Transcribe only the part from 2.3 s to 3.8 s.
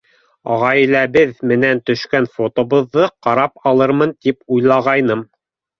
фотобыҙҙы ҡарап